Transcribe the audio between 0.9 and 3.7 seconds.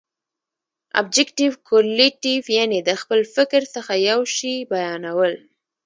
ابجګټف کورلیټف، یعني د خپل فکر